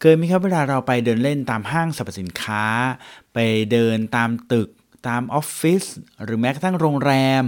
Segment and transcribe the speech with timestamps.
[0.00, 2.64] เคยไหมครับเวลาเราไปเดินเล่นตามห้างสรรพสินค้า
[3.34, 3.38] ไป
[3.72, 4.68] เดินตามตึก
[5.08, 5.84] ตามออฟฟิศ
[6.24, 7.44] หรือแม้กระทั่งโรงแรม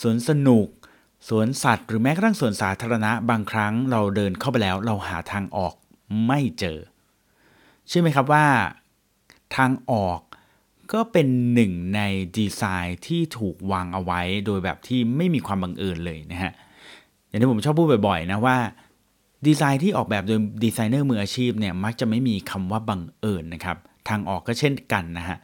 [0.00, 0.68] สวนสนุก
[1.28, 5.74] สวนสัตว์ หรือแม้กระทั่งสวนสาธารณะบางครั้งเราเดินเข้าไปแล้วเราหาทางออก
[6.26, 6.78] ไม่เจอ
[7.88, 8.46] ใช่ไหมครับว่า
[9.56, 10.20] ทางออก
[10.92, 12.00] ก็เป็นหนึ่งใน
[12.36, 16.52] ดีไซน์ที่ถูกวางเอาไว้โดยแบบที่ไม่มีความบังเอิญเลยนะฮะ
[17.26, 18.56] อย่างที่ผมชอบพูดบ่อยๆนะว่า
[19.46, 23.76] ดีไซน์ที่ออกแบบโดยดีไซเนอร์มืออาชีพเนี่ยมักจะไม่มีคำว่าบังเอิญนะครับ
[24.08, 25.38] ทางออกก็เช่นกันนะฮะ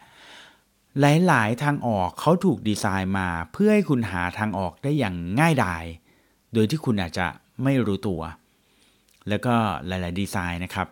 [1.01, 5.85] หลาย ๆ ทางออกเขาถูกดีไซน์มา เพื่อให้คุณหาทางออกได้อย่างง่ายดาย
[6.55, 7.27] โดยที่คุณอาจจะ
[7.63, 8.21] ไม่รู้ตัว
[9.29, 9.55] แล้วก็
[9.87, 10.89] หลาย ๆ ดีไซน์นะครับ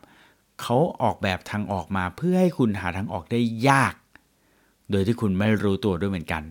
[0.61, 3.95] เขาออกแบบทางออกมาเพื่อให้คุณหาทางออกได้ยาก
[4.91, 6.43] โดยที่คุณไม่รู้ตัวด้วยเหมือนกัน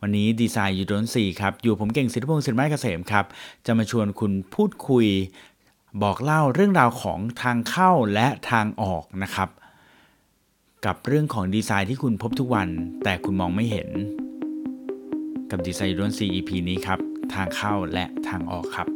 [0.00, 3.24] วันนี้ดีไซน์ยูโดนสี่ครับ อยู่ผมเก่งสิทธิพงศ์สินไม้เกษมครับ
[3.66, 5.06] จะมาชวนคุณพูดคุย
[6.02, 9.48] บอกเล่าเรื่องราวของทางเข้าและทางออกนะครับ
[10.86, 12.68] กับเรื่องของดีไซน์ที่คุณพบทุกวัน
[13.04, 13.88] แต่คุณมองไม่เห็น
[15.50, 17.00] กับดีไซน์ร้วน CEP นี้ครับ
[17.34, 18.88] ทางเข้าและทางออกครับ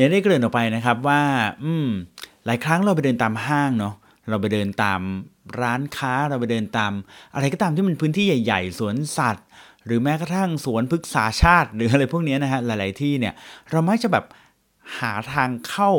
[0.00, 1.22] ย่างได้เกริ่นออกไปนะครับว่า
[1.64, 1.88] อืม
[2.46, 3.94] หลายครั้งเราไปเดินตามห้างเนาะ
[4.30, 5.00] เราไปเดินตาม
[5.60, 6.92] ร้านค้าเราไปเดินตาม
[7.34, 9.46] อะไรก็ตามที่มันพื้นที่ใหญ่ ๆ สวนสัตว์
[9.86, 13.34] หรือแม้กระทั่งสวนพฤกษาชาติ หรืออะไรพวกนี้นะฮะหลาย ๆ ที่เนี่ย
[13.70, 14.24] เรามักจะแบบ
[14.98, 15.90] หาทางเข้า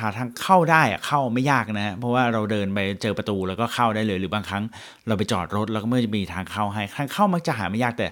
[0.00, 4.64] หาทางเข้าได้อะเข้าไม่ยากนะฮะเพราะว่าเราเดินไปเจอประตูแล้วก็เข้าได้เลย หรือบางครั้ง
[5.06, 8.08] เราไปจอดรถแล้วก็เมื่อจะมีทางเข้าให้ทางเข้ามักจะหาไม่ยากแต่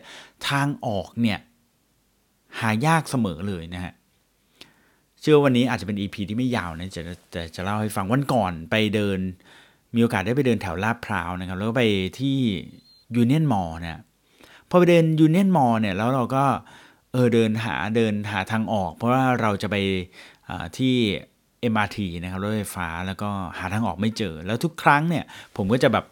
[0.48, 1.38] ทางออกเนี่ย
[2.60, 3.92] หายากเสมอเลยนะฮะ
[5.20, 7.02] เชื่อวันนี้อาจจะเป็น EP ที่ไม่ยาวนะจะ
[7.34, 9.18] จะจะเล่าให้ฟังวันก่อนไปเดิน
[9.94, 11.82] มีโอกาสได้ไปเดินแถวลาดพร้าวนะครับ แล้วก็ไป
[12.18, 12.38] ที่
[13.16, 13.98] ยูเนียนมอลเนี่ย
[14.70, 16.44] พอไปเดินยูเนียนมอลเนี่ยแล้วเราก็
[17.12, 19.76] เออเดินหาเดินหาทางออก เพราะว่าเราจะไป
[20.78, 20.94] ที่
[21.72, 25.24] MRT นะครับรถไฟฟ้าแล้วก็หาทางออกไม่เจอ แล้วทุกครั้งเนี่ย
[25.56, 26.04] ผมก็จะแบบ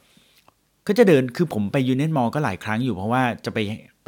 [0.88, 3.58] ก็จะเดินคือผมไปยูเนียนมอลก็หลายครั้งอยู่เพราะว่าจะไป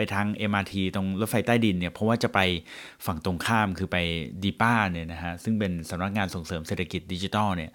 [0.00, 2.38] ไปทาง MRT ตรงรถไฟใต้ดินเนี่ยเพราะว่าจะไป
[3.06, 3.96] ฝั่งตรงข้ามคือไป
[4.42, 7.70] ดีป้าเนี่ยนะฮะซึ่งเป็นสำนักงานส่งเสริมเศรษฐกิจดิจิทัลเนี่ย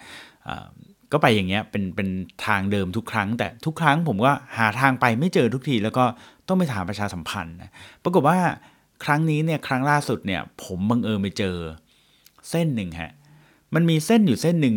[1.11, 2.09] ก็ไปอย่างเงี้ยเป็นเป็น
[2.45, 6.05] ทางเดิมทุกครั้ง แต่ทุกครั้งผมก็หาทางไปไม่เจอทุกที แล้วก็
[6.47, 7.71] ต้องไปถามประชาสัมพันธ์นะ
[8.03, 8.39] ปรากฏว่า
[9.03, 11.55] ครั้งนี้เนี่ยครั้งล่าสุดเนี่ยผมบังเอิญไปเจอ
[12.49, 13.11] เส้นหนึ่งฮะ
[13.73, 14.75] มันมีเส้นอยู่เส้นหนึ่ง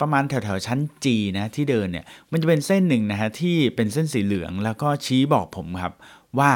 [0.00, 5.92] ประมาณแถวๆชั้นจีนะที่เดินเนี่ยมันจะเป็นเส้นหนึ่งนะฮะที่เป็นเส้นสีเหลืองแล้วก็ชี้บอกผมครับ
[6.38, 6.50] ว่า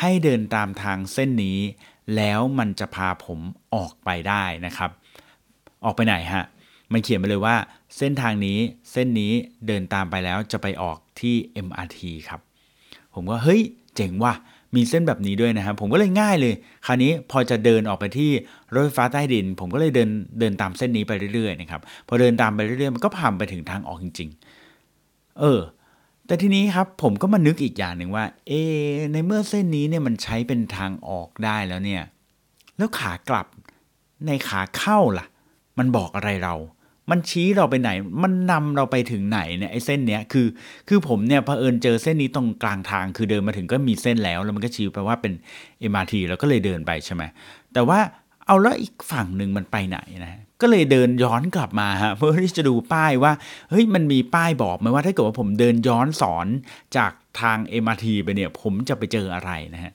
[0.00, 1.58] ให้เดินตามทางเส้นนี้
[2.16, 3.40] แล้วมันจะพาผม
[3.74, 4.90] ออกไปได้นะครับ
[5.84, 6.44] ออกไปไหนฮะ
[6.92, 7.56] มันเขียนไปเลยว่า
[7.98, 8.58] เส้นทางนี้
[8.92, 9.32] เส้นนี้
[9.66, 11.34] เดินตามไปแล้วจะไปออกที่
[11.66, 11.98] MRT
[12.28, 12.40] ครับ
[13.14, 13.60] ผมก็เฮ้ย
[13.96, 14.34] เจ๋งว่ะ
[14.76, 16.54] มีเส้นแบบนี้ด้วยนะครับ ผมก็เลยง่ายเลย
[16.86, 18.30] คราวนี้พอจะเดินออกไปที่
[18.74, 20.10] รถไฟฟ้าใต้ดิน ผมก็เลยเดิน
[20.40, 24.28] เดินตามเส้นนี้ไปเรื่อยๆนะครับ พอเดินตามไปเรื่อยๆ มันก็พานไปถึงทางออกจริง
[24.84, 25.60] ๆ เออ
[26.28, 28.52] แต่ทีนี้ครับผมก็มานึกอีกอย่างหนึ่งว่า เอ
[29.12, 32.02] ในเมื่อเส้นนี้เนี่ยมันใช้เป็นทางออกได้แล้วเนี่ย
[32.78, 33.46] แล้วขากลับ
[34.26, 35.26] ในขาเข้าล่ะ
[35.78, 36.54] มันบอกอะไรเรา
[37.10, 37.90] มันชี้เราไปไหน
[38.22, 40.46] มันนำเราไปถึงไหนเนี่ยไอ้เส้นเนี้ยคือ
[40.88, 45.32] คือผมเนี่ยเผอิญเจอเส้นนี้ตรงกลางทาง คือเดินมาถึงก็มีเส้นแล้ว แล้วมันก็ชี้ไปว่าเป็น
[45.90, 47.22] MRT แล้วก็เลยเดินไปใช่ไหม
[47.72, 47.98] แต่ว่า
[48.46, 53.32] เอาแล้วอีกฝั่งหนึ่งมันไปไหนนะ ก็เลยเดินย้อนกลับมาฮะเพื่อที่จะดูป้ายว่า
[53.70, 56.46] เฮ้ยมันมีป้ายบอกไหมว่าถ้าเกิดว่าผมเดินย้อนสอน
[56.96, 59.92] จากทาง MRT ไปเนี่ย ผมจะไปเจออะไรนะฮะ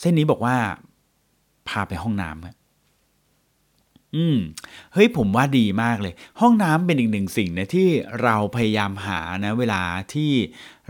[0.00, 0.56] เส้นนี้บอกว่า
[1.68, 2.54] พาไปห้องน้ำครับ
[4.16, 4.38] อืม
[4.94, 7.88] เฮ้ยผมว่าดีมากเลย ห้องน้ำเป็นอีกหนึ่งสิ่งนะที่
[8.22, 9.82] เราพยายามหานะเวลา
[10.14, 10.30] ที่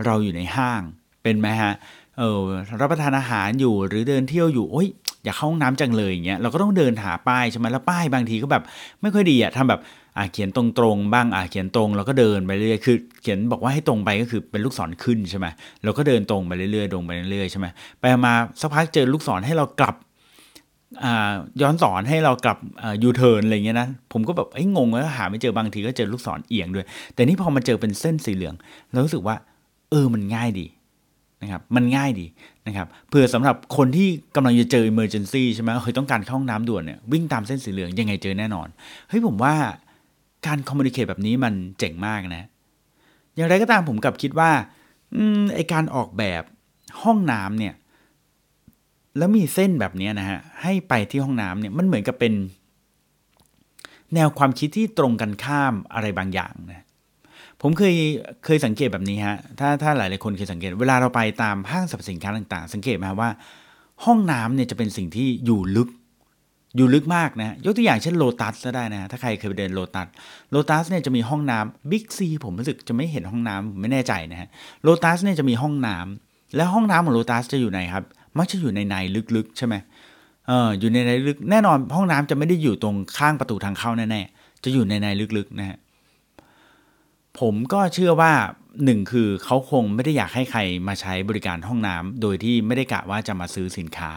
[0.05, 0.81] เราอยู่ในห้าง
[1.23, 1.73] เป็นไหมฮะ
[2.17, 2.41] เออ
[2.79, 4.87] รับประทานอาหารอยู่หรือเดินเที่ยวอยู่โอ้ย
[5.23, 8.63] อยากเข้าห้องน้ำจังเลยอย่างเงี้ยเราก็ต้องเดินหาป้ายใช่ไหมแล้วป้ายบางทีก็แบบ
[9.01, 9.81] ไม่ค่อยดีอะทำแบบ
[10.17, 10.63] อ่าเขียนตร
[10.93, 15.47] งๆบ้างอ่าเขียนตรงแล้วก็เดินไปเรื่อยคือ เขียนบอกว่าให้ตรงไปก็คือเป็นลูกศรขึ้นใช่ไหม
[15.83, 17.67] เราก็เดินตรงไปเรื่อยๆตรงไปเรื่อยๆใช่ไหม
[17.99, 19.95] ไปมาสักพักเจอลูกศรให้เรากลับ
[21.61, 22.57] ย้อนสอนให้เรากลับ
[23.03, 28.55] ยูเทิร์นอะไรเงี้ยนะผมก็แบบไอ้งงแล้วหาไม่เจอบางทีก็เจอลูกศรเอียงด้วย แต่นี่พอมาเจอเป็นเส้นสีเหลือง
[28.91, 29.35] เรารู้สึกว่า
[29.89, 30.65] เออมันง่ายดี
[31.41, 32.25] นะครับมันง่ายดี
[32.67, 38.67] นะครับเพื่อสำหรับคนที่กำลังจะเจอ emergency ใช่ไหมเคยต้องการเข้าห้องน้ำด่วนเนี่ยวิ่งตามเส้นสีเหลืองยังไงเจอแน่นอน
[39.09, 39.55] เฮ้ยผมว่า
[40.47, 42.43] การคอมมูนิเคตแบบนี้มันเจ๋งมากนะ
[43.35, 44.51] อย่างไรก็ตามผมกับคิดว่า
[45.15, 45.17] อ
[45.55, 46.43] ไอการออกแบบ
[47.03, 47.73] ห้องน้ำเนี่ย
[49.17, 52.33] แล้วมีเส้นแบบนี้นะฮะ ให้ไปที่ห้องน้ำเนี่ยมันเหมือนกับเป็น
[54.15, 56.85] แนวความคิดที่ตรงกันข้ามอะไรบางอย่างนะ
[57.61, 57.95] ผมเคย
[58.45, 63.29] เคยสังเกตแบบนี้ฮะ ถ้าถ้าหลายหลายคนเคยสังเกต เวลาเราไปตามห้างสรรพสินค้าต่าง ๆ สังเกตไหมว่า
[64.05, 65.89] ห้องน้ำเนี่ยจะเป็นสิ่งที่อยู่ลึก
[66.75, 70.07] อยู่ลึกมากนะยกตัวอย่างเช่นโลตัสก็ได้นะ ถ้าใครเคยไปเดินโลตัส
[70.51, 74.49] โลตัสเนี่ยจะมีห้องน้ำบิ๊กซีผมรู้สึกจะไม่เห็นห้องน้ำไม่แน่ใจนะฮะ
[74.83, 78.03] โลตัสเนี่ยจะมีห้องน้ำแล้วห้องน้ำของโลตัสจะอยู่ไหนครับ
[78.37, 78.95] มักจะอยู่ในใน
[79.35, 79.75] ลึกๆ ใช่ไหม
[80.47, 85.07] เอออยู่ในในลึกแน่นอนห้องน้ำจะไม่ได้อยู่ตรงข้างประตูทางเข้าแน่ๆจะอยู่ในใน
[85.37, 85.77] ลึกๆนะฮะ
[87.39, 88.33] ผมก็เชื่อว่า
[88.85, 94.11] หนึ่งคือเขาคงไม่ได้อยากให้ใครมาใช้บริการห้องน้ำโดยที่ไม่ได้กะว่าจะมาซื้อสินค้า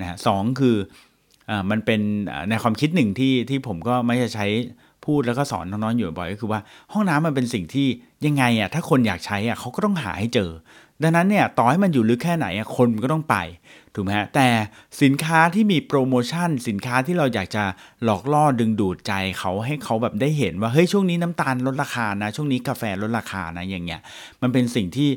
[0.00, 0.76] นะฮะสองคือ
[1.50, 2.00] อมันเป็น
[2.48, 4.46] ในความคิดหนึ่งที่ที่ผมก็ไม่จะใช้
[5.04, 6.60] พูดแล้วก็สอนน้องๆอยู่บ่อยก็คือว่า
[6.92, 7.86] ห้องน้ำมันเป็นสิ่งที่
[8.26, 10.50] ยังไงอะถ้าคนอยากใช้อะเขาก็ต้องหาให้เจอ
[11.02, 13.36] ดังนั้นเนี่ยต่อให้มันอยู่ลึกแค่ไหนอะคนก็ต้องไป
[13.94, 14.48] ถูกไหมฮะแต่
[15.02, 17.64] สินค้าที่มีโปรโมชั่น สินค้าที่เราอยากจะ
[18.04, 24.00] หลอกล่อดึงดูดใจเขาให้เขาแบบได้เห็นว่าเฮ้ยช่วงนี้น้ำตาลลดราคานะ ช่วงนี้กาแฟลดราคานะอย่างเงี้ย
[24.42, 25.08] มันเป็นสิ่งที่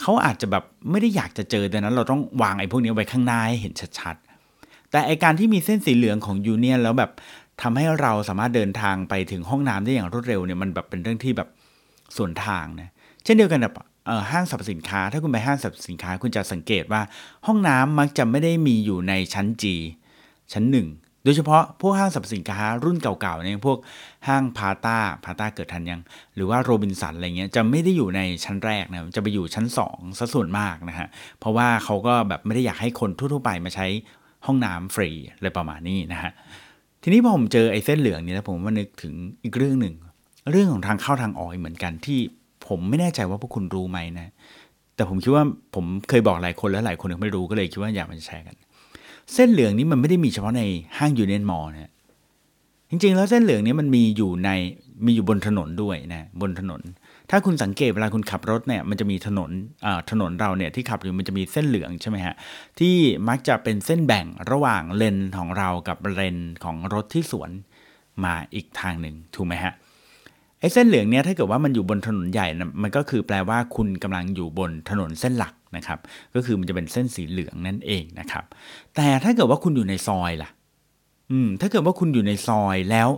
[0.00, 7.10] เขาอาจจะแบบไม่ได้อยากจะเจอดังนั้นเราต้องวางไอ้พวกนี้ไว้ข้างหน้าให้เห็นชัดๆ แต่ไอการที่มีเส้นสีเหลืองของยูเนียนแล้วแบบ
[7.62, 11.48] ทำให้เราสามารถเดินทางไปถึงห้องน้ำได้อย่างรวดเร็วเนี่ยมันแบบเป็นเรื่องที่แบบ
[12.16, 12.90] ส่วนทางนะ
[13.24, 13.72] เช่นเดียวกันกับ
[14.30, 17.02] ห้างสรรพสินค้า ถ้าคุณไปห้างสรรพสินค้าคุณจะสังเกตว่า
[17.46, 19.64] ห้องน้ำมักจะไม่ได้มีอยู่ในชั้น G
[20.52, 23.78] ชั้น 1 โดยเฉพาะพวกห้างสรรพสินค้ารุ่นเก่าๆเนี่ยพวก
[24.28, 26.00] ห้างพาต้าพาต้าเกิดทันยัง
[26.34, 31.08] หรือว่าโรบินสันอะไรเงี้ยจะไม่ได้อยู่ในชั้นแรกนะจะไปอยู่ชั้น2ซะส่วนมากนะฮะ
[31.40, 33.86] เพราะว่าเขาก็แบบไม่ได้อยากให้คนทั่วๆไปมาใช้
[34.46, 36.32] ห้องน้ำฟรีอะไรประมาณนี้นะฮะ
[37.02, 39.14] ทีนี้พอผมเจอไอ้เส้นเหลืองนี้แล้วผมมานึกถึง
[39.44, 39.94] อีกเรื่องหนึ่ง
[40.50, 42.20] เรื่องของทางเข้าทางออกเหมือนกันที่
[42.68, 44.32] ผมไม่แน่ใจว่าพวกคุณรู้ไหมนะ
[44.96, 45.44] แต่ผมคิดว่า
[45.74, 48.56] ผมเคยบอกหลายคนแล้วหลายคนยังไม่รู้ก็เลยคิดว่าอยากมาแชร์กัน
[49.34, 50.62] เส้นเหลืองนี้มันไม่ได้มีเฉพาะใน
[50.98, 51.92] ห้างยูเนียนมอลล์นะ
[52.90, 54.50] จริงๆ แล้วเส้นเหลืองนี้มันมีอยู่ใน
[55.06, 56.80] มีอยู่บนถนนด้วยนะบนถนน
[57.30, 59.50] ถ้าคุณสังเกตเวลาคุณขับรถเนี่ยมันจะมีถนน
[60.10, 62.34] ถนนเราเนี่ยที่ขับอยู่มันจะมีเส้นเหลืองใช่ไหมฮะ
[62.78, 62.96] ที่
[63.28, 67.50] มักจะเป็นเส้นแบ่งระหว่างเลนของเรากับเลนของรถที่สวน
[68.24, 69.72] มาอีกทางหนึ่งถูกไหมฮะ
[70.60, 75.98] ไอ้เส้นเหลืองเนี้ยถ้าเกิดว่ามันอยู่บนถนนใหญ่นะมันก็คือแปลว่าคุณกำลังอยู่บนถนนเส้นหลักนะครับ
[76.34, 78.44] ก็คือมันจะเป็นเส้นสีเหลืองนั่นเองนะครับ
[78.96, 80.50] แต่ถ้าเกิดว่าคุณอยู่ในซอยล่ะ
[81.30, 83.08] อืม ถ้าเกิดว่าคุณอยู่ในซอยแล้ว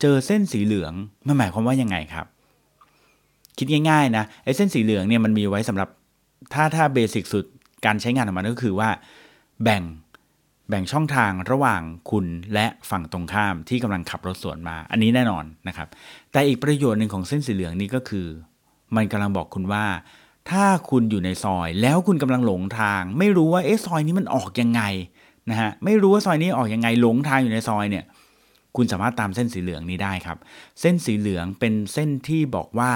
[0.00, 0.92] เจอเส้นสีเหลือง
[1.26, 2.26] มันหมายความว่ายังไงครับ
[3.58, 5.88] คิดง่ายๆนะไอ้เส้นสีเหลืองเนี่ยมันมีไว้สำหรับ
[6.52, 7.44] ถ้าถ้าเบสิกสุด
[7.86, 8.88] การใช้งานของมันก็คือว่า
[9.62, 9.82] แบ่ง
[10.70, 15.88] แบ่งช่องทางระหว่างคุณและฝั่งตรงข้ามที่กำลังขับรถสวนมา อันนี้แน่นอนนะครับ
[16.32, 18.26] แต่อีกประโยชน์หนึ่งของเส้นสีเหลืองนี้ก็คือ
[18.96, 19.86] มันกำลังบอกคุณว่า
[20.50, 24.82] ถ้าคุณอยู่ในซอย แล้วคุณกำลังหลงทาง ไม่รู้ว่าเอ๊ะซอยนี้มันออกยังไง
[25.50, 28.04] นะฮะไม่รู้ว่าซอยนี้ออกยังไงหลงทางอยู่ในซอยเนี่ย
[28.76, 30.38] คุณสามารถตามเส้นสีเหลืองนี้ได้ครับ
[30.80, 32.92] เส้นสีเหลืองเป็นเส้นที่บอกว่า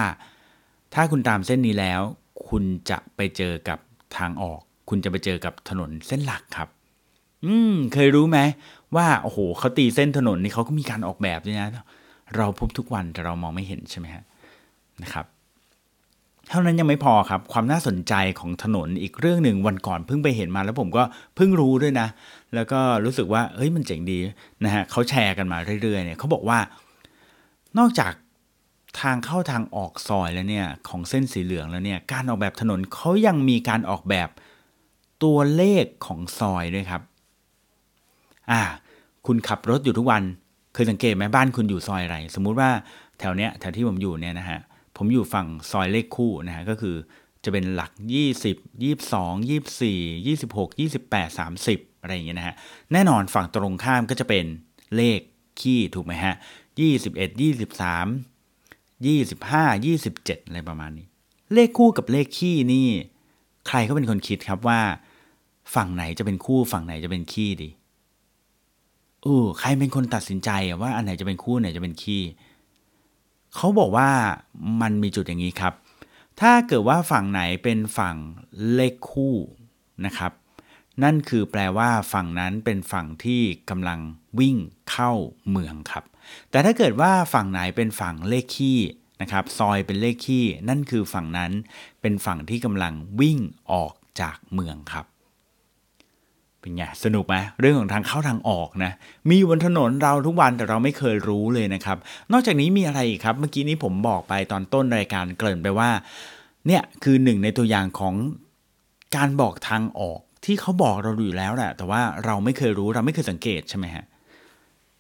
[0.94, 2.00] ถ้าคุณตามเส้นนี้แล้ว
[2.48, 3.78] คุณจะไปเจอกับ
[4.16, 6.68] ทางออก คุณจะไปเจอกับถนนเส้นหลักครับ
[7.44, 8.38] อืม เคยรู้ไหม
[8.96, 11.68] ว่าโอ้โหเขาตีเส้นถนนนี่เขาก็มีการออกแบบด้วยนะ
[12.36, 14.24] เราพบทุกวันแต่เรามองไม่เห็นใช่ไหมฮะ
[15.02, 15.26] นะครับ
[16.48, 21.02] เท่านั้นยังไม่พอครับ ความน่าสนใจของถนนอีกเรื่องหนึ่งวันก่อนเพิ่งไปเห็นมาแล้วผมก็
[21.36, 22.08] เพิ่งรู้ด้วยนะ
[22.54, 24.18] แล้วก็รู้สึกว่าเฮ้ยมันเจ๋งดี
[24.64, 26.58] นะฮะเขาแชร์กันมาเรื่อยๆเนี่ยเขาบอกว่า
[27.78, 28.12] นอกจาก
[29.00, 34.28] ทางเข้าทางออกซอยแล้วเนี่ยของเส้นสีเหลืองแล้วเนี่ยการออกแบบถนนเขายังมีการออกแบบ
[35.24, 37.02] ตัวเลขของซอยด้วยครับ
[38.50, 38.62] อ่า
[39.26, 40.22] คุณขับรถอยู่ทุกวัน
[40.74, 42.70] เคยสังเกตไหมบ้านคุณอยู่ซอยอะไร สมมุติว่า
[43.18, 44.60] แถวเนี้ยแถวที่ผมอยู่เนี่ยนะฮะ
[44.96, 46.96] ผมอยู่ฝั่งซอยเลขคู่นะฮะ ก็คือ
[47.44, 47.92] จะเป็นหลัก
[48.40, 52.54] 20 22 24 26 28 30 อะไรอย่างเงี้ยนะฮะ
[52.92, 54.44] แน่นอนฝั่งตรงข้ามก็จะเป็น
[54.96, 55.20] เลข
[55.60, 56.34] คี่ถูกไหมฮะ
[56.84, 61.06] 21 23 25 27 อะไรประมาณนี้
[61.54, 62.88] เลขคู่กับเลขคี่นี่
[63.68, 64.80] ใครก็เป็นคนคิดครับว่า
[65.74, 67.68] ฝั่งไหนจะเป็นคู่ฝั่งไหนจะเป็นคี่ดี
[69.24, 70.50] เออใครเป็นคนตัดสินใจ
[70.80, 72.22] ว่าอันไหนจะเป็นคู่ไหนจะเป็นขี้
[73.54, 74.10] เขาบอกว่า
[74.80, 75.74] มันมีจุดอย่างนี้ครับ
[76.40, 78.16] ถ้าเกิดว่าฝั่งไหนเป็นฝั่ง
[78.74, 79.34] เลขคู่
[80.06, 80.32] นะครับ
[81.02, 84.00] นั่นคือแปลว่าฝั่งนั้นเป็นฝั่งที่กำลัง
[84.38, 84.56] วิ่ง
[84.90, 85.12] เข้า
[85.50, 86.04] เมืองครับ
[86.50, 88.80] แต่ถ้าเกิดว่าฝั่งไหนเป็นฝั่งเลขขี้
[89.20, 91.52] นะครับซอยเป็นเลขขี้นั่นคือฝั่งนั้น
[92.00, 93.38] เป็นฝั่งที่กำลังวิ่ง
[93.72, 95.06] ออกจากเมืองครับ
[96.64, 98.92] เป็นไงสนุกไหมเรื่องของทางเข้าทางออกนะ
[99.30, 101.98] มีบนถนนเราทุกวันแต่เราไม่เคยรู้เลยนะครับ
[102.32, 105.90] นอกจากนี้มีอะไรอีกครับ เมื่อกี้นี้ผมบอกไปตอนต้นรายการเกริ่นไปว่า
[106.66, 108.14] เนี่ยคือหนึ่งในตัวอย่างของ
[109.16, 114.04] การบอกทางออกที่เขาบอกเราอยู่แล้วแหละแต่ว่าเราไม่เคยรู้เราไม่เคยสังเกตใช่ไหมฮะ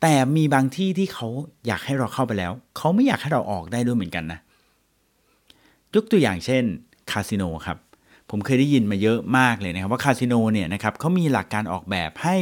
[0.02, 1.28] แต่มีบางที่ที่เขา
[1.66, 4.40] อยากให้เราเข้าไปแล้ว เขาไม่อยากให้เราออกได้ด้วยเหมือนกันนะ
[5.94, 6.62] ยกตัวอย่างเช่น
[7.10, 7.78] คาสิโนครับ
[8.30, 12.36] ผมเคยได้ยินมาเยอะมากเลยนะครับว่าคาสิโนเนี่ยนะครับเขามีหลักการออกแบบให้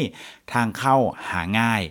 [0.53, 0.97] ทางเข้า
[1.31, 1.83] หาง่าย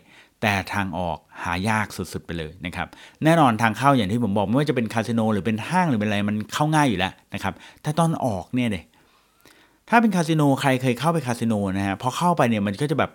[0.42, 2.88] แต่ทางออกหายากสุดๆไปเลยนะครับ
[3.24, 8.84] แน่นอนทางเข้าอย่างที่ผมบอกไม่ว่าจะเป็นคาสิโนหรือเป็นห้างหรือเป็นอะไรมันเข้าง่ายอยู่แล้วนะครับแต่ตอนออกเนี่ยเดย
[9.90, 13.12] ถ้าเป็นคาสิโนใครเคยเข้าไปคาสิโนนะฮะพอเข้าไปเนี่ยมันก็จะแบบ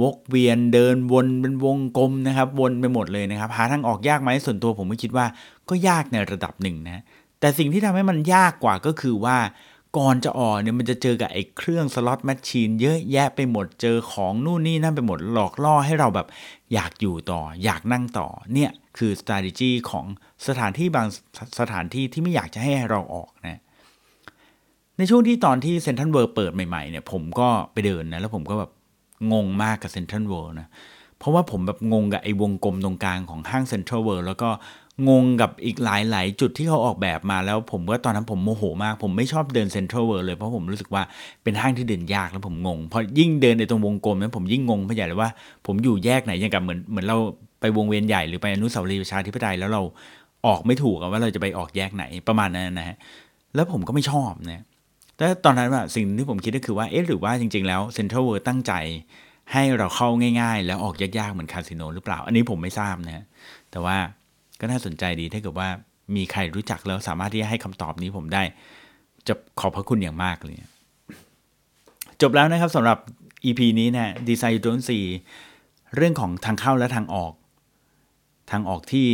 [0.00, 5.26] วกเวียนเดินวนเป็นวงกลมนะครับ วนไปหมดเลยนะครับ หาทางออกยากไหมส่วนตัวผมก็คิดว่า
[5.68, 7.02] ก็ยากในระดับหนึ่งนะ
[7.40, 9.36] แต่สิ่งที่ทำให้มันยากกว่าก็คือว่า
[9.98, 16.26] ก่อนจะออกเนี่ยมันจะเจอกับไอ้เครื่องสล็อตแมชชีนเยอะแยะไปหมดเจอของนู่นนี่นั่นไปหมดหลอกล่อให้เราแบบ
[16.72, 20.06] อยากอยู่ต่อ อยากนั่งต่อเนี่ยคือ strategy ของ
[20.46, 21.06] สถานที่บาง
[21.60, 23.60] สถานที่ที่ไม่อยากจะให้เราออกนะ
[24.98, 28.70] ในช่วงที่ตอนที่เซ็นทรัลเวิลด์เปิดใหม่ๆเนี่ยผมก็ไปเดินนะแล้วผมก็แบบ
[29.32, 30.68] งงมากกับเซ็นทรัลเวิลด์นะ
[31.18, 34.50] เพราะว่าผมแบบงงกับไอ้วงกลมตรงกลางของห้างเซ็นทรัลเวิลด์แล้วก็
[35.08, 41.02] งงกับอีกหลาย ๆ จุดที่เขาออกแบบมาแล้วผมก็ตอนนั้นผมโมโหมาก ผมไม่ชอบเดินเซ็นทรัลเวิลด์เลยเพราะผมรู้สึกว่า
[41.42, 45.30] เป็นห้างที่เดินยากแล้วผมงงเพราะยิ่งเดินในตรงวงกลมนั้นผมยิ่งงงเพราะใหญ่เลยว่า
[45.66, 47.18] ผมอยู่แยกไหนย่างกับเหมือนเหมือนเรา
[47.60, 49.82] ไปวงเวียนใหญ่หรือไปอนุสาวรีย์ประชาธิปไตยแล้วเรา
[50.46, 52.96] ออกไม่ถูกว่าเราจะไปออกแยกไหนประมาณนั้นนะฮะ
[53.54, 54.64] แล้วผมก็ไม่ชอบนะ
[55.16, 58.72] แต่ตอนนั้นว่าสิ่งที่ผมคิดก็คือว่าเอ๊ะหรือว่าจริง ๆ แล้วเซ็นทรัลเวิลด์ตั้งใจ
[59.52, 60.08] ให้เราเข้า
[60.40, 63.24] ง่าย ๆ แล้วออกยากๆเหมือนคาสิโนหรือเปล่า อันนี้ผมไม่ทราบนะ
[63.70, 63.96] แต่ว่า
[64.60, 65.68] ก็น่าสนใจดีถ้าเกิดว่า
[66.16, 68.42] มีใครรู้จักแล้วสามารถที่จะให้คำตอบนี้ผมได้
[69.26, 70.56] จะขอบพระคุณอย่างมากเลย
[72.20, 72.98] จบแล้วนะครับสำหรับ
[73.44, 74.98] EP นี้นะดีไซน์โดนซี
[75.96, 77.32] เรื่องของทางเข้าและทางออก
[78.50, 79.06] ทางออกที่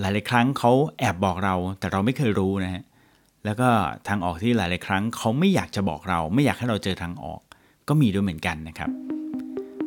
[0.00, 2.82] หลาย ๆ ครั้งเขาแอบบอกเรา แต่เราไม่เคยรู้นะฮะ
[3.44, 3.68] แล้วก็
[4.08, 7.40] ทางออกที่หลาย ๆ ครั้งเขาไม่อยากจะบอกเรา ไม่อยากให้เราเจอทางออก
[7.88, 8.90] ก็มีด้วยเหมือนกันนะครับ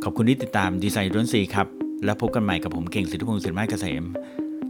[0.03, 1.67] ขอบคุณที่ติดตามดีไซน์ร้นสีครับ
[2.05, 4.03] แล้วพบกันใหม่กับผมเก่งสิทธิพงศ์สินไม้เกษม